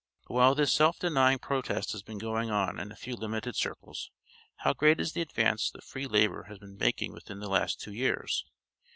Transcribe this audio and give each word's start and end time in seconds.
But 0.27 0.33
while 0.33 0.55
this 0.55 0.73
self 0.73 0.97
denying 0.97 1.37
protest 1.37 1.91
has 1.91 2.01
been 2.01 2.17
going 2.17 2.49
on 2.49 2.79
in 2.79 2.91
a 2.91 2.95
few 2.95 3.15
limited 3.15 3.55
circles, 3.55 4.09
how 4.55 4.73
great 4.73 4.99
is 4.99 5.13
the 5.13 5.21
advance 5.21 5.69
that 5.69 5.83
free 5.83 6.07
labor 6.07 6.45
has 6.45 6.57
been 6.57 6.75
making 6.75 7.13
within 7.13 7.37
the 7.37 7.47
last 7.47 7.79
two 7.79 7.93
years! 7.93 8.43